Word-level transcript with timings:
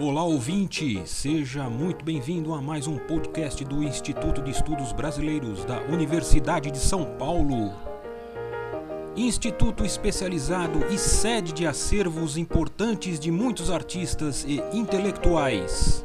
Olá 0.00 0.24
ouvinte, 0.24 1.06
seja 1.06 1.70
muito 1.70 2.04
bem-vindo 2.04 2.52
a 2.52 2.60
mais 2.60 2.88
um 2.88 2.98
podcast 2.98 3.64
do 3.64 3.80
Instituto 3.80 4.42
de 4.42 4.50
Estudos 4.50 4.92
Brasileiros 4.92 5.64
da 5.64 5.80
Universidade 5.82 6.68
de 6.72 6.80
São 6.80 7.16
Paulo. 7.16 7.72
Instituto 9.16 9.84
especializado 9.84 10.84
e 10.86 10.98
sede 10.98 11.52
de 11.52 11.64
acervos 11.64 12.36
importantes 12.36 13.20
de 13.20 13.30
muitos 13.30 13.70
artistas 13.70 14.42
e 14.42 14.56
intelectuais. 14.76 16.04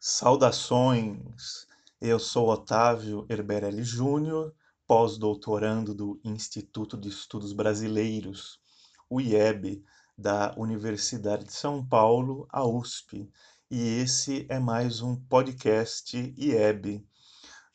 Saudações! 0.00 1.66
Eu 2.00 2.18
sou 2.18 2.48
Otávio 2.48 3.26
Herberelli 3.28 3.84
Júnior, 3.84 4.54
pós-doutorando 4.86 5.94
do 5.94 6.18
Instituto 6.24 6.96
de 6.96 7.10
Estudos 7.10 7.52
Brasileiros, 7.52 8.61
o 9.12 9.20
IEB, 9.20 9.84
da 10.16 10.54
Universidade 10.56 11.44
de 11.44 11.52
São 11.52 11.86
Paulo, 11.86 12.48
a 12.48 12.64
USP, 12.64 13.30
e 13.70 14.00
esse 14.00 14.46
é 14.48 14.58
mais 14.58 15.02
um 15.02 15.14
podcast 15.14 16.16
IEB. 16.16 17.06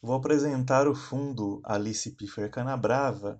Vou 0.02 0.16
apresentar 0.16 0.88
o 0.88 0.96
fundo 0.96 1.62
Alice 1.64 2.10
Piffer 2.14 2.50
Canabrava, 2.50 3.40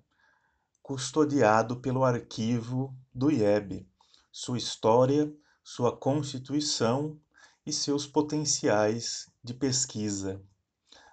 custodiado 0.80 1.82
pelo 1.82 2.04
arquivo 2.04 2.96
do 3.12 3.32
IEB, 3.32 3.90
sua 4.32 4.60
história, 4.60 5.34
sua 5.64 5.98
constituição 5.98 7.20
e 7.66 7.74
seus 7.74 8.06
potenciais 8.06 9.28
de 9.44 9.56
pesquisa. 9.56 10.40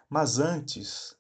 Mas 0.06 0.38
antes, 0.38 1.16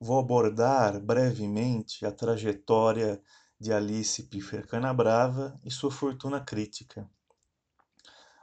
vou 0.00 0.18
abordar 0.18 0.98
brevemente 0.98 2.06
a 2.06 2.10
trajetória 2.10 3.22
de 3.62 3.72
Alice 3.72 4.24
Piffer 4.24 4.66
Canabrava 4.66 5.56
e 5.64 5.70
sua 5.70 5.92
fortuna 5.92 6.40
crítica. 6.40 7.08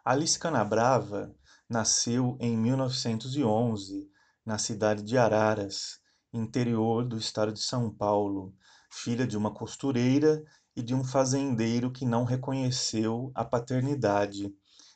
Alice 0.06 0.40
Canabrava 0.40 1.36
nasceu 1.68 2.38
em 2.40 2.58
1911 2.58 4.10
na 4.46 4.58
cidade 4.58 5.04
de 5.04 5.18
Araras, 5.18 6.00
interior 6.32 7.04
do 7.04 7.18
estado 7.18 7.52
de 7.52 7.60
São 7.60 7.94
Paulo, 7.94 8.56
filha 8.90 9.28
de 9.28 9.36
uma 9.36 9.54
costureira 9.54 10.42
e 10.74 10.82
de 10.82 10.96
um 10.96 11.04
fazendeiro 11.04 11.92
que 11.92 12.06
não 12.06 12.24
reconheceu 12.24 13.30
a 13.36 13.44
paternidade 13.44 14.56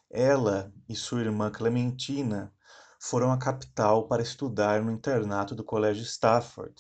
ela 0.10 0.72
e 0.88 0.96
sua 0.96 1.22
irmã 1.22 1.52
Clementina 1.52 2.54
foram 2.98 3.32
à 3.32 3.38
capital 3.38 4.08
para 4.08 4.22
estudar 4.22 4.82
no 4.82 4.92
internato 4.92 5.54
do 5.54 5.64
Colégio 5.64 6.04
Stafford, 6.04 6.74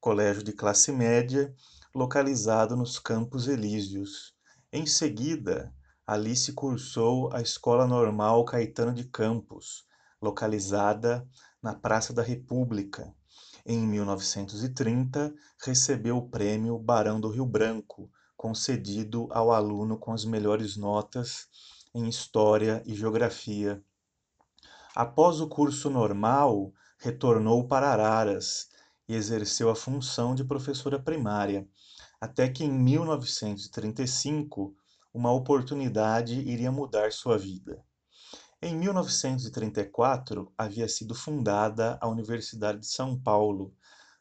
colégio 0.00 0.42
de 0.42 0.52
classe 0.52 0.92
média 0.92 1.52
localizado 1.96 2.76
nos 2.76 2.98
Campos 2.98 3.48
Elíseos. 3.48 4.34
Em 4.70 4.84
seguida, 4.84 5.72
Alice 6.06 6.52
cursou 6.52 7.32
a 7.32 7.40
Escola 7.40 7.86
Normal 7.86 8.44
Caetano 8.44 8.92
de 8.92 9.04
Campos, 9.04 9.86
localizada 10.20 11.26
na 11.62 11.74
Praça 11.74 12.12
da 12.12 12.22
República. 12.22 13.10
Em 13.64 13.78
1930, 13.78 15.34
recebeu 15.64 16.18
o 16.18 16.28
prêmio 16.28 16.78
Barão 16.78 17.18
do 17.18 17.30
Rio 17.30 17.46
Branco, 17.46 18.10
concedido 18.36 19.26
ao 19.30 19.50
aluno 19.50 19.96
com 19.96 20.12
as 20.12 20.26
melhores 20.26 20.76
notas 20.76 21.48
em 21.94 22.06
História 22.06 22.82
e 22.84 22.94
Geografia. 22.94 23.82
Após 24.94 25.40
o 25.40 25.48
curso 25.48 25.88
normal, 25.88 26.74
retornou 26.98 27.66
para 27.66 27.88
Araras 27.88 28.68
e 29.08 29.14
exerceu 29.14 29.70
a 29.70 29.76
função 29.76 30.34
de 30.34 30.44
professora 30.44 30.98
primária, 30.98 31.68
até 32.20 32.48
que 32.48 32.64
em 32.64 32.70
1935 32.70 34.74
uma 35.12 35.32
oportunidade 35.32 36.40
iria 36.40 36.72
mudar 36.72 37.12
sua 37.12 37.38
vida. 37.38 37.82
Em 38.60 38.76
1934 38.76 40.52
havia 40.56 40.88
sido 40.88 41.14
fundada 41.14 41.98
a 42.00 42.08
Universidade 42.08 42.80
de 42.80 42.86
São 42.86 43.18
Paulo, 43.18 43.74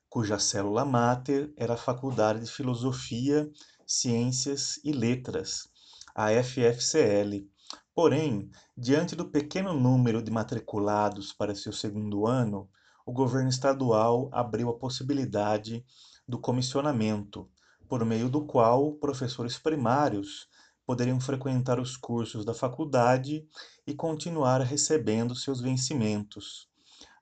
cuja 0.10 0.40
célula 0.40 0.86
máter 0.86 1.52
era 1.58 1.74
a 1.74 1.78
Faculdade 1.78 2.42
de 2.42 2.52
Filosofia, 2.52 3.50
Ciências 3.86 4.80
e 4.84 4.92
Letras, 4.92 5.70
a 6.14 6.30
FFCL, 6.32 7.48
Porém, 7.96 8.52
diante 8.78 9.16
do 9.16 9.32
pequeno 9.32 9.74
número 9.74 10.22
de 10.22 10.30
matriculados 10.30 11.32
para 11.32 11.56
seu 11.56 11.72
segundo 11.72 12.28
ano, 12.28 12.70
o 13.06 13.12
governo 13.12 13.50
estadual 13.50 14.30
abriu 14.32 14.70
a 14.70 14.78
possibilidade 14.78 15.86
do 16.28 16.40
comissionamento, 16.40 17.48
por 17.88 18.04
meio 18.04 18.28
do 18.30 18.46
qual 18.46 18.94
professores 18.94 19.60
primários 19.60 20.48
poderiam 20.86 21.20
frequentar 21.20 21.80
os 21.80 21.96
cursos 21.96 22.44
da 22.44 22.54
faculdade 22.54 23.48
e 23.86 23.94
continuar 23.94 24.62
recebendo 24.62 25.36
seus 25.36 25.62
vencimentos. 25.62 26.68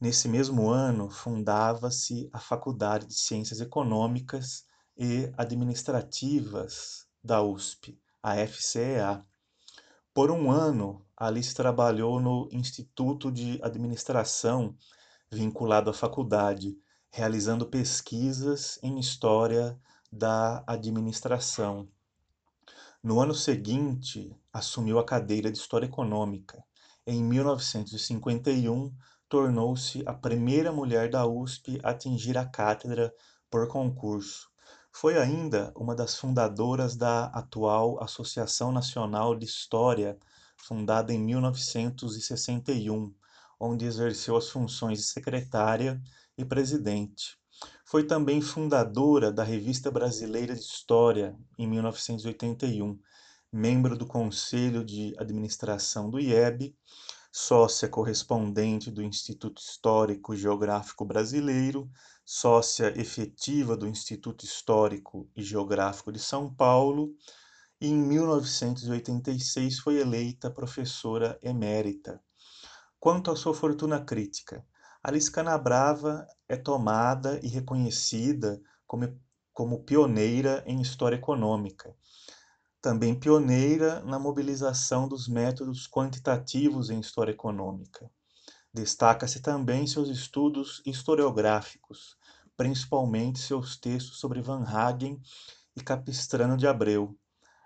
Nesse 0.00 0.28
mesmo 0.28 0.70
ano, 0.70 1.10
fundava-se 1.10 2.30
a 2.32 2.38
Faculdade 2.38 3.06
de 3.06 3.14
Ciências 3.14 3.60
Econômicas 3.60 4.64
e 4.96 5.32
Administrativas 5.36 7.08
da 7.24 7.42
USP, 7.42 8.00
a 8.22 8.36
FCEA. 8.46 9.26
Por 10.14 10.30
um 10.30 10.48
ano, 10.48 11.04
Alice 11.16 11.52
trabalhou 11.52 12.20
no 12.20 12.48
Instituto 12.52 13.32
de 13.32 13.58
Administração 13.64 14.76
vinculado 15.28 15.90
à 15.90 15.92
faculdade, 15.92 16.78
realizando 17.10 17.66
pesquisas 17.66 18.78
em 18.80 18.98
história 19.00 19.76
da 20.12 20.62
administração. 20.68 21.88
No 23.02 23.18
ano 23.18 23.34
seguinte, 23.34 24.30
assumiu 24.52 24.98
a 24.98 25.04
cadeira 25.06 25.50
de 25.50 25.56
História 25.56 25.86
Econômica. 25.86 26.62
Em 27.06 27.24
1951, 27.24 28.94
tornou-se 29.26 30.02
a 30.04 30.12
primeira 30.12 30.70
mulher 30.70 31.08
da 31.08 31.26
USP 31.26 31.80
a 31.82 31.92
atingir 31.92 32.36
a 32.36 32.44
cátedra 32.44 33.10
por 33.50 33.66
concurso. 33.68 34.50
Foi 34.92 35.16
ainda 35.16 35.72
uma 35.74 35.94
das 35.94 36.14
fundadoras 36.14 36.94
da 36.94 37.24
atual 37.28 38.02
Associação 38.04 38.70
Nacional 38.70 39.34
de 39.34 39.46
História, 39.46 40.18
fundada 40.58 41.10
em 41.10 41.18
1961, 41.18 43.14
onde 43.58 43.86
exerceu 43.86 44.36
as 44.36 44.50
funções 44.50 44.98
de 44.98 45.04
secretária 45.04 45.98
e 46.36 46.44
presidente. 46.44 47.39
Foi 47.90 48.04
também 48.04 48.40
fundadora 48.40 49.32
da 49.32 49.42
Revista 49.42 49.90
Brasileira 49.90 50.54
de 50.54 50.60
História, 50.60 51.36
em 51.58 51.66
1981, 51.66 52.96
membro 53.52 53.98
do 53.98 54.06
Conselho 54.06 54.84
de 54.84 55.12
Administração 55.18 56.08
do 56.08 56.20
IEB, 56.20 56.72
sócia 57.32 57.88
correspondente 57.88 58.92
do 58.92 59.02
Instituto 59.02 59.60
Histórico 59.60 60.36
Geográfico 60.36 61.04
Brasileiro, 61.04 61.90
sócia 62.24 62.96
efetiva 62.96 63.76
do 63.76 63.88
Instituto 63.88 64.44
Histórico 64.44 65.28
e 65.34 65.42
Geográfico 65.42 66.12
de 66.12 66.20
São 66.20 66.48
Paulo, 66.54 67.12
e 67.80 67.88
em 67.88 67.98
1986 67.98 69.80
foi 69.80 69.98
eleita 69.98 70.48
professora 70.48 71.36
emérita. 71.42 72.22
Quanto 73.00 73.32
à 73.32 73.34
sua 73.34 73.52
fortuna 73.52 74.00
crítica, 74.00 74.64
Alice 75.02 75.30
Canabrava 75.30 76.26
é 76.46 76.56
tomada 76.56 77.40
e 77.42 77.48
reconhecida 77.48 78.60
como, 78.86 79.18
como 79.52 79.82
pioneira 79.82 80.62
em 80.66 80.82
história 80.82 81.16
econômica, 81.16 81.96
também 82.82 83.18
pioneira 83.18 84.00
na 84.00 84.18
mobilização 84.18 85.08
dos 85.08 85.26
métodos 85.26 85.88
quantitativos 85.88 86.90
em 86.90 87.00
história 87.00 87.32
econômica. 87.32 88.10
Destaca-se 88.72 89.40
também 89.40 89.86
seus 89.86 90.08
estudos 90.08 90.82
historiográficos, 90.84 92.16
principalmente 92.56 93.38
seus 93.38 93.76
textos 93.76 94.18
sobre 94.18 94.42
Van 94.42 94.64
Hagen 94.64 95.20
e 95.74 95.80
Capistrano 95.80 96.56
de 96.58 96.66
Abreu. 96.66 97.18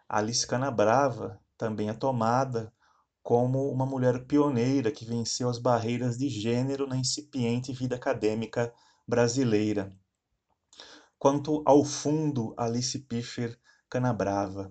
Alice 0.09 0.47
Canabrava 0.47 1.41
também 1.59 1.89
é 1.89 1.95
tomada 1.95 2.73
como 3.25 3.69
uma 3.71 3.85
mulher 3.87 4.27
pioneira 4.27 4.93
que 4.93 5.07
venceu 5.07 5.49
as 5.49 5.59
barreiras 5.59 6.19
de 6.19 6.29
gênero 6.29 6.87
na 6.87 6.99
incipiente 6.99 7.73
vida 7.73 7.97
acadêmica 7.97 8.71
brasileira. 9.09 9.91
Quanto 11.19 11.63
ao 11.65 11.83
fundo 11.87 12.53
Alice 12.55 12.99
Piffer 12.99 13.59
Canabrava, 13.89 14.71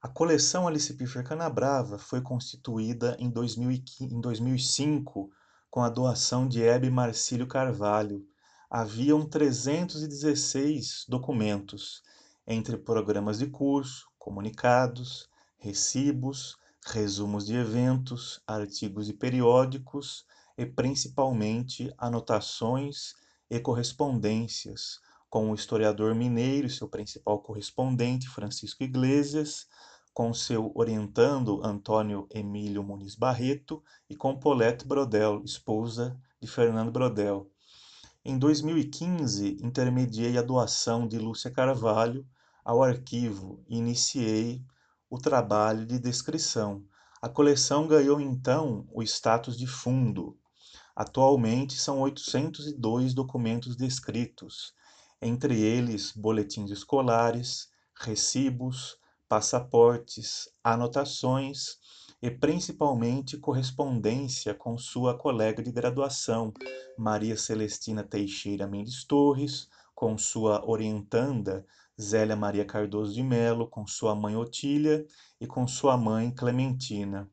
a 0.00 0.08
coleção 0.08 0.66
Alice 0.66 0.94
Piffer 0.94 1.22
Canabrava 1.22 1.98
foi 1.98 2.22
constituída 2.22 3.14
em, 3.20 3.30
2005 3.30 5.30
com 5.70 5.82
a 5.82 5.90
doação 5.90 6.48
de 6.48 6.62
Hebe 6.62 6.88
Marcílio 6.88 7.46
Carvalho. 7.46 8.26
Haviam 8.70 9.28
316 9.28 11.04
documentos, 11.06 12.02
entre 12.46 12.78
programas 12.78 13.40
de 13.40 13.48
curso, 13.48 14.08
comunicados, 14.18 15.28
recibos, 15.58 16.56
resumos 16.86 17.46
de 17.46 17.54
eventos, 17.54 18.40
artigos 18.46 19.08
e 19.08 19.12
periódicos 19.12 20.24
e 20.56 20.66
principalmente 20.66 21.92
anotações 21.96 23.14
e 23.48 23.60
correspondências 23.60 25.00
com 25.32 25.50
o 25.50 25.54
historiador 25.54 26.14
mineiro 26.14 26.66
e 26.66 26.70
seu 26.70 26.88
principal 26.88 27.38
correspondente, 27.38 28.28
Francisco 28.28 28.82
Iglesias, 28.82 29.66
com 30.12 30.34
seu 30.34 30.70
orientando 30.74 31.64
Antônio 31.64 32.26
Emílio 32.30 32.82
Muniz 32.82 33.14
Barreto 33.14 33.82
e 34.10 34.14
com 34.14 34.38
Paulette 34.38 34.86
Brodel, 34.86 35.42
esposa 35.42 36.20
de 36.38 36.46
Fernando 36.46 36.92
Brodel. 36.92 37.50
Em 38.22 38.38
2015, 38.38 39.56
intermediei 39.62 40.36
a 40.36 40.42
doação 40.42 41.08
de 41.08 41.18
Lúcia 41.18 41.50
Carvalho 41.50 42.26
ao 42.62 42.82
arquivo 42.82 43.64
e 43.66 43.78
iniciei 43.78 44.62
o 45.12 45.18
trabalho 45.18 45.84
de 45.84 45.98
descrição. 45.98 46.82
A 47.20 47.28
coleção 47.28 47.86
ganhou 47.86 48.18
então 48.18 48.88
o 48.90 49.02
status 49.02 49.58
de 49.58 49.66
fundo. 49.66 50.38
Atualmente 50.96 51.74
são 51.74 52.00
802 52.00 53.12
documentos 53.12 53.76
descritos, 53.76 54.72
entre 55.20 55.60
eles 55.60 56.12
boletins 56.12 56.70
escolares, 56.70 57.68
recibos, 57.94 58.96
passaportes, 59.28 60.48
anotações 60.64 61.76
e 62.22 62.30
principalmente 62.30 63.36
correspondência 63.36 64.54
com 64.54 64.78
sua 64.78 65.14
colega 65.14 65.62
de 65.62 65.70
graduação, 65.70 66.54
Maria 66.96 67.36
Celestina 67.36 68.02
Teixeira 68.02 68.66
Mendes 68.66 69.04
Torres, 69.04 69.68
com 69.94 70.16
sua 70.16 70.66
orientanda 70.66 71.66
Zélia 72.02 72.34
Maria 72.34 72.64
Cardoso 72.64 73.14
de 73.14 73.22
Melo, 73.22 73.68
com 73.68 73.86
sua 73.86 74.14
mãe 74.14 74.36
Otília 74.36 75.06
e 75.40 75.46
com 75.46 75.66
sua 75.68 75.96
mãe 75.96 76.32
Clementina. 76.32 77.30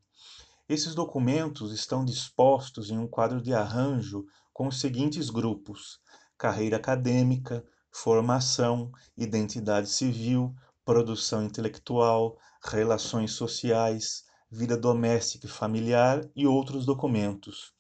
Esses 0.67 0.93
documentos 0.93 1.73
estão 1.73 2.05
dispostos 2.05 2.91
em 2.91 2.97
um 2.97 3.07
quadro 3.07 3.41
de 3.41 3.51
arranjo 3.51 4.25
com 4.53 4.67
os 4.67 4.79
seguintes 4.79 5.31
grupos: 5.31 5.99
carreira 6.37 6.77
acadêmica, 6.77 7.65
formação, 7.91 8.91
identidade 9.17 9.89
civil, 9.89 10.53
produção 10.85 11.43
intelectual, 11.43 12.37
relações 12.63 13.31
sociais, 13.31 14.23
vida 14.51 14.77
doméstica 14.77 15.47
e 15.47 15.49
familiar 15.49 16.21
e 16.35 16.45
outros 16.45 16.85
documentos. 16.85 17.73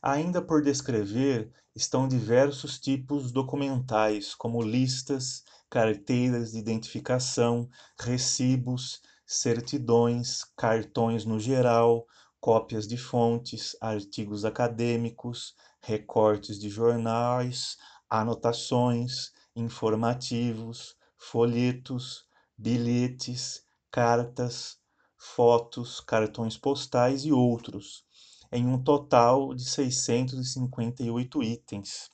Ainda 0.00 0.40
por 0.40 0.62
descrever 0.62 1.50
estão 1.74 2.06
diversos 2.06 2.78
tipos 2.78 3.32
documentais, 3.32 4.34
como 4.34 4.62
listas, 4.62 5.42
carteiras 5.70 6.52
de 6.52 6.58
identificação, 6.58 7.68
recibos, 7.98 9.02
certidões, 9.26 10.44
cartões 10.56 11.24
no 11.24 11.38
geral, 11.40 12.06
cópias 12.40 12.86
de 12.86 12.96
fontes, 12.96 13.76
artigos 13.80 14.44
acadêmicos, 14.44 15.54
recortes 15.80 16.58
de 16.60 16.68
jornais, 16.68 17.76
anotações, 18.08 19.32
informativos, 19.54 20.96
folhetos, 21.18 22.24
bilhetes, 22.56 23.64
cartas, 23.90 24.78
fotos, 25.16 26.00
cartões 26.00 26.56
postais 26.56 27.24
e 27.24 27.32
outros, 27.32 28.04
em 28.52 28.66
um 28.66 28.82
total 28.82 29.54
de 29.54 29.64
658 29.64 31.42
itens. 31.42 32.10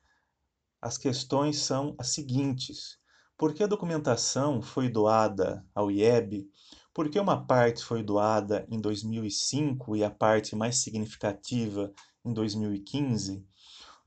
As 0.80 0.96
questões 0.96 1.58
são 1.58 1.94
as 1.98 2.08
seguintes: 2.08 2.98
por 3.36 3.52
que 3.52 3.62
a 3.62 3.66
documentação 3.66 4.62
foi 4.62 4.88
doada 4.88 5.62
ao 5.74 5.90
IEB? 5.90 6.48
Por 6.94 7.08
que 7.08 7.18
uma 7.18 7.42
parte 7.46 7.82
foi 7.82 8.02
doada 8.02 8.66
em 8.70 8.78
2005 8.78 9.96
e 9.96 10.04
a 10.04 10.10
parte 10.10 10.54
mais 10.54 10.76
significativa 10.76 11.90
em 12.22 12.34
2015, 12.34 13.42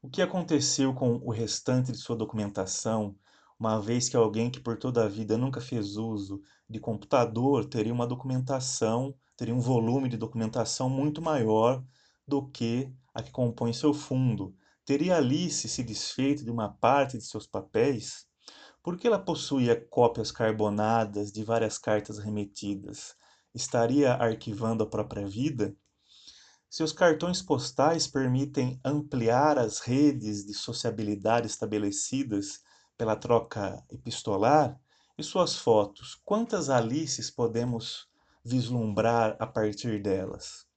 o 0.03 0.09
que 0.09 0.21
aconteceu 0.21 0.93
com 0.93 1.15
o 1.15 1.31
restante 1.31 1.91
de 1.91 1.97
sua 1.97 2.15
documentação, 2.15 3.15
uma 3.59 3.81
vez 3.81 4.07
que 4.07 4.15
alguém 4.15 4.51
que 4.51 4.59
por 4.59 4.77
toda 4.77 5.03
a 5.03 5.07
vida 5.07 5.35
nunca 5.35 5.59
fez 5.59 5.97
uso 5.97 6.43
de 6.69 6.79
computador 6.79 7.65
teria 7.65 7.91
uma 7.91 8.05
documentação, 8.05 9.15
teria 9.35 9.55
um 9.55 9.59
volume 9.59 10.07
de 10.07 10.15
documentação 10.15 10.87
muito 10.87 11.23
maior 11.23 11.83
do 12.27 12.47
que 12.47 12.93
a 13.15 13.23
que 13.23 13.31
compõe 13.31 13.73
seu 13.73 13.95
fundo. 13.95 14.55
Teria 14.85 15.17
Alice 15.17 15.67
se 15.67 15.83
desfeito 15.83 16.45
de 16.45 16.51
uma 16.51 16.69
parte 16.69 17.17
de 17.17 17.23
seus 17.23 17.47
papéis? 17.47 18.27
Porque 18.85 19.07
ela 19.07 19.17
possuía 19.17 19.83
cópias 19.89 20.31
carbonadas 20.31 21.31
de 21.31 21.43
várias 21.43 21.75
cartas 21.75 22.19
remetidas? 22.19 23.15
Estaria 23.51 24.13
arquivando 24.13 24.83
a 24.83 24.87
própria 24.87 25.25
vida? 25.25 25.75
Seus 26.69 26.93
cartões 26.93 27.41
postais 27.41 28.05
permitem 28.05 28.79
ampliar 28.85 29.57
as 29.57 29.79
redes 29.79 30.45
de 30.45 30.53
sociabilidade 30.53 31.47
estabelecidas 31.47 32.61
pela 32.95 33.15
troca 33.15 33.83
epistolar 33.89 34.79
e 35.17 35.23
suas 35.23 35.55
fotos. 35.55 36.21
Quantas 36.23 36.69
Alices 36.69 37.31
podemos 37.31 38.07
vislumbrar 38.43 39.35
a 39.39 39.47
partir 39.47 39.99
delas? 39.99 40.67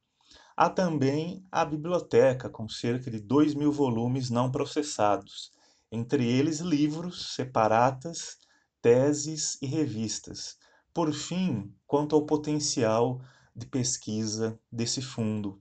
Há 0.56 0.70
também 0.70 1.46
a 1.52 1.62
biblioteca, 1.62 2.48
com 2.48 2.70
cerca 2.70 3.10
de 3.10 3.20
2 3.20 3.52
mil 3.52 3.70
volumes 3.70 4.30
não 4.30 4.50
processados, 4.50 5.52
entre 5.90 6.26
eles 6.26 6.60
livros, 6.60 7.34
separatas, 7.34 8.36
teses 8.82 9.58
e 9.62 9.66
revistas. 9.66 10.56
Por 10.92 11.12
fim, 11.12 11.74
quanto 11.86 12.14
ao 12.14 12.26
potencial 12.26 13.20
de 13.54 13.66
pesquisa 13.66 14.58
desse 14.70 15.02
fundo. 15.02 15.60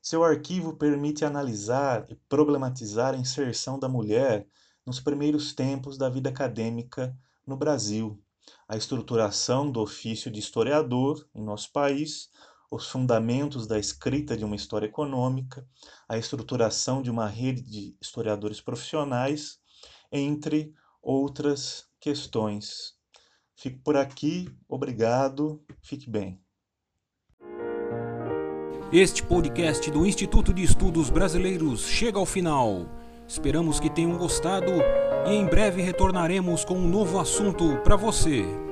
Seu 0.00 0.24
arquivo 0.24 0.76
permite 0.76 1.24
analisar 1.24 2.06
e 2.08 2.16
problematizar 2.28 3.14
a 3.14 3.18
inserção 3.18 3.78
da 3.78 3.88
mulher 3.88 4.46
nos 4.86 5.00
primeiros 5.00 5.52
tempos 5.52 5.98
da 5.98 6.08
vida 6.08 6.30
acadêmica 6.30 7.16
no 7.46 7.56
Brasil, 7.56 8.22
a 8.66 8.76
estruturação 8.76 9.70
do 9.70 9.80
ofício 9.80 10.30
de 10.30 10.38
historiador 10.38 11.28
em 11.34 11.42
nosso 11.42 11.70
país, 11.72 12.30
os 12.70 12.88
fundamentos 12.88 13.66
da 13.66 13.78
escrita 13.78 14.36
de 14.36 14.44
uma 14.44 14.56
história 14.56 14.86
econômica, 14.86 15.66
a 16.08 16.18
estruturação 16.18 17.02
de 17.02 17.10
uma 17.10 17.26
rede 17.26 17.62
de 17.62 17.96
historiadores 18.00 18.60
profissionais, 18.60 19.58
entre 20.12 20.74
outras 21.02 21.86
questões. 22.00 22.94
Fico 23.56 23.80
por 23.82 23.96
aqui, 23.96 24.48
obrigado, 24.68 25.64
fique 25.82 26.08
bem. 26.08 26.40
Este 28.92 29.22
podcast 29.22 29.90
do 29.90 30.06
Instituto 30.06 30.52
de 30.52 30.62
Estudos 30.62 31.10
Brasileiros 31.10 31.86
chega 31.86 32.18
ao 32.18 32.24
final. 32.24 32.86
Esperamos 33.26 33.78
que 33.78 33.90
tenham 33.90 34.16
gostado 34.16 34.72
e 35.26 35.34
em 35.34 35.46
breve 35.46 35.82
retornaremos 35.82 36.64
com 36.64 36.74
um 36.74 36.88
novo 36.88 37.18
assunto 37.18 37.76
para 37.82 37.96
você. 37.96 38.67